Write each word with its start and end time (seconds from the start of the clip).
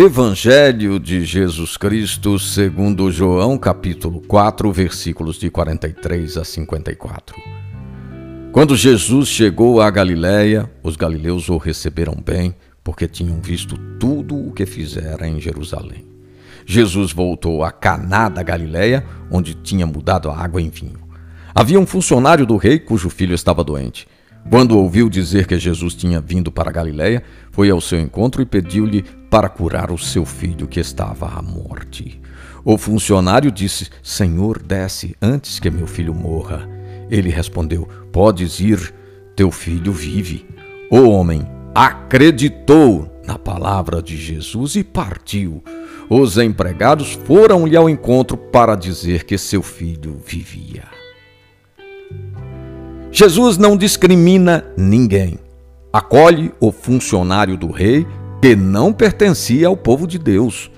Evangelho 0.00 1.00
de 1.00 1.24
Jesus 1.24 1.76
Cristo, 1.76 2.38
segundo 2.38 3.10
João, 3.10 3.58
capítulo 3.58 4.20
4, 4.20 4.72
versículos 4.72 5.40
de 5.40 5.50
43 5.50 6.36
a 6.36 6.44
54. 6.44 7.34
Quando 8.52 8.76
Jesus 8.76 9.28
chegou 9.28 9.80
à 9.80 9.90
Galiléia, 9.90 10.70
os 10.84 10.94
galileus 10.94 11.48
o 11.48 11.56
receberam 11.56 12.14
bem, 12.14 12.54
porque 12.84 13.08
tinham 13.08 13.40
visto 13.40 13.76
tudo 13.98 14.36
o 14.36 14.52
que 14.52 14.64
fizera 14.66 15.26
em 15.26 15.40
Jerusalém. 15.40 16.06
Jesus 16.64 17.10
voltou 17.10 17.64
a 17.64 17.72
Caná 17.72 18.28
da 18.28 18.44
Galiléia, 18.44 19.04
onde 19.28 19.52
tinha 19.52 19.84
mudado 19.84 20.30
a 20.30 20.38
água 20.38 20.62
em 20.62 20.70
vinho. 20.70 21.08
Havia 21.52 21.80
um 21.80 21.86
funcionário 21.86 22.46
do 22.46 22.56
rei 22.56 22.78
cujo 22.78 23.10
filho 23.10 23.34
estava 23.34 23.64
doente. 23.64 24.06
Quando 24.50 24.78
ouviu 24.78 25.08
dizer 25.08 25.46
que 25.46 25.58
Jesus 25.58 25.94
tinha 25.94 26.20
vindo 26.20 26.50
para 26.50 26.72
Galiléia, 26.72 27.22
foi 27.50 27.70
ao 27.70 27.80
seu 27.80 28.00
encontro 28.00 28.40
e 28.40 28.46
pediu-lhe 28.46 29.02
para 29.30 29.48
curar 29.48 29.90
o 29.90 29.98
seu 29.98 30.24
filho 30.24 30.66
que 30.66 30.80
estava 30.80 31.26
à 31.26 31.42
morte. 31.42 32.20
O 32.64 32.78
funcionário 32.78 33.50
disse: 33.50 33.88
Senhor, 34.02 34.62
desce 34.62 35.14
antes 35.20 35.58
que 35.58 35.70
meu 35.70 35.86
filho 35.86 36.14
morra. 36.14 36.68
Ele 37.10 37.30
respondeu: 37.30 37.88
Podes 38.12 38.58
ir, 38.60 38.94
teu 39.36 39.50
filho 39.50 39.92
vive. 39.92 40.46
O 40.90 41.08
homem 41.08 41.46
acreditou 41.74 43.20
na 43.26 43.38
palavra 43.38 44.02
de 44.02 44.16
Jesus 44.16 44.74
e 44.76 44.82
partiu. 44.82 45.62
Os 46.08 46.38
empregados 46.38 47.12
foram-lhe 47.24 47.76
ao 47.76 47.88
encontro 47.88 48.36
para 48.36 48.74
dizer 48.74 49.24
que 49.24 49.36
seu 49.36 49.62
filho 49.62 50.20
vivia. 50.24 50.97
Jesus 53.18 53.58
não 53.58 53.76
discrimina 53.76 54.64
ninguém. 54.76 55.40
Acolhe 55.92 56.52
o 56.60 56.70
funcionário 56.70 57.56
do 57.56 57.68
rei 57.68 58.06
que 58.40 58.54
não 58.54 58.92
pertencia 58.92 59.66
ao 59.66 59.76
povo 59.76 60.06
de 60.06 60.20
Deus. 60.20 60.70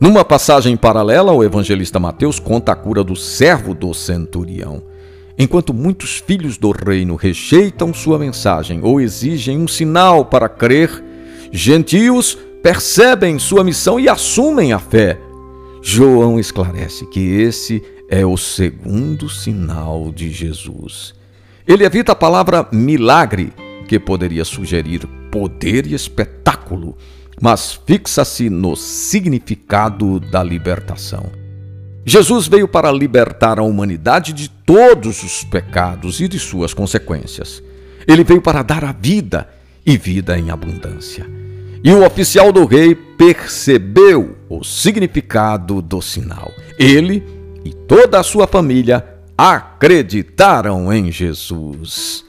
Numa 0.00 0.24
passagem 0.24 0.78
paralela, 0.78 1.30
o 1.30 1.44
evangelista 1.44 2.00
Mateus 2.00 2.38
conta 2.38 2.72
a 2.72 2.74
cura 2.74 3.04
do 3.04 3.14
servo 3.14 3.74
do 3.74 3.92
centurião. 3.92 4.82
Enquanto 5.38 5.74
muitos 5.74 6.22
filhos 6.26 6.56
do 6.56 6.70
reino 6.70 7.16
rejeitam 7.16 7.92
sua 7.92 8.18
mensagem 8.18 8.80
ou 8.82 8.98
exigem 8.98 9.58
um 9.58 9.68
sinal 9.68 10.24
para 10.24 10.48
crer, 10.48 11.04
gentios 11.52 12.34
percebem 12.62 13.38
sua 13.38 13.62
missão 13.62 14.00
e 14.00 14.08
assumem 14.08 14.72
a 14.72 14.78
fé. 14.78 15.20
João 15.82 16.40
esclarece 16.40 17.04
que 17.04 17.20
esse 17.42 17.82
é 18.08 18.24
o 18.24 18.38
segundo 18.38 19.28
sinal 19.28 20.10
de 20.10 20.30
Jesus. 20.30 21.22
Ele 21.66 21.84
evita 21.84 22.12
a 22.12 22.16
palavra 22.16 22.68
milagre, 22.70 23.52
que 23.88 23.98
poderia 23.98 24.44
sugerir 24.44 25.06
poder 25.30 25.86
e 25.86 25.94
espetáculo, 25.94 26.96
mas 27.40 27.80
fixa-se 27.86 28.50
no 28.50 28.76
significado 28.76 30.20
da 30.20 30.42
libertação. 30.42 31.32
Jesus 32.04 32.46
veio 32.46 32.68
para 32.68 32.92
libertar 32.92 33.58
a 33.58 33.62
humanidade 33.62 34.34
de 34.34 34.48
todos 34.48 35.22
os 35.22 35.42
pecados 35.42 36.20
e 36.20 36.28
de 36.28 36.38
suas 36.38 36.74
consequências. 36.74 37.62
Ele 38.06 38.22
veio 38.22 38.42
para 38.42 38.62
dar 38.62 38.84
a 38.84 38.92
vida 38.92 39.48
e 39.86 39.96
vida 39.96 40.38
em 40.38 40.50
abundância. 40.50 41.26
E 41.82 41.92
o 41.92 42.04
oficial 42.04 42.52
do 42.52 42.66
rei 42.66 42.94
percebeu 42.94 44.36
o 44.50 44.62
significado 44.62 45.80
do 45.80 46.02
sinal. 46.02 46.52
Ele 46.78 47.22
e 47.64 47.72
toda 47.72 48.20
a 48.20 48.22
sua 48.22 48.46
família 48.46 49.13
acreditaram 49.36 50.92
em 50.92 51.10
Jesus. 51.10 52.24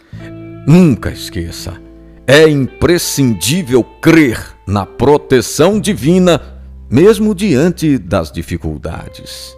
Nunca 0.68 1.12
esqueça, 1.12 1.80
é 2.26 2.48
imprescindível 2.50 3.84
crer 3.84 4.40
na 4.68 4.86
proteção 4.86 5.80
divina, 5.80 6.42
mesmo 6.90 7.36
diante 7.36 7.98
das 7.98 8.32
dificuldades. 8.32 9.56